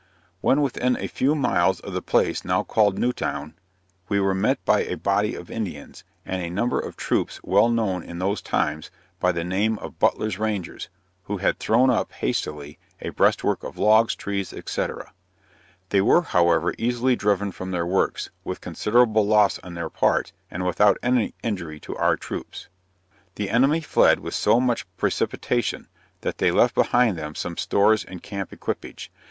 [0.39, 3.53] When within a few miles of the place now called Newtown,
[4.09, 8.01] we were met by a body of Indians, and a number of troops well known
[8.01, 10.89] in those times by the name of Butler's Rangers,
[11.25, 14.87] who had thrown up, hastily, a breastwork of logs, trees, &c.
[15.89, 20.65] They were, however, easily driven from their works, with considerable loss on their part, and
[20.65, 22.69] without any injury to our troops.
[23.35, 25.89] The enemy fled with so much precipitation,
[26.21, 29.09] that they left behind them some stores and camp equippage.